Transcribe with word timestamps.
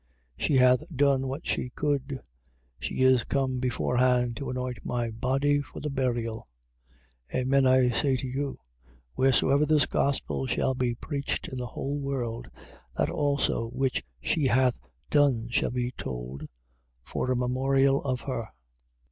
14:8. 0.39 0.45
She 0.47 0.55
hath 0.55 0.83
done 0.95 1.27
what 1.27 1.45
she 1.45 1.69
could: 1.69 2.21
she 2.79 3.03
is 3.03 3.23
come 3.23 3.59
beforehand 3.59 4.35
to 4.35 4.49
anoint 4.49 4.79
my 4.83 5.11
body 5.11 5.61
for 5.61 5.79
the 5.79 5.91
burial. 5.91 6.47
14:9. 7.31 7.41
Amen, 7.41 7.67
I 7.67 7.89
say 7.91 8.17
to 8.17 8.27
you, 8.27 8.57
wheresoever 9.15 9.63
this 9.63 9.85
gospel 9.85 10.47
shall 10.47 10.73
be 10.73 10.95
preached 10.95 11.49
in 11.49 11.59
the 11.59 11.67
whole 11.67 11.99
world, 11.99 12.49
that 12.97 13.11
also 13.11 13.67
which 13.69 14.03
she 14.19 14.47
hath 14.47 14.79
done 15.11 15.49
shall 15.49 15.69
be 15.69 15.91
told 15.91 16.47
for 17.03 17.29
a 17.29 17.35
memorial 17.35 18.01
of 18.03 18.21
her. 18.21 18.47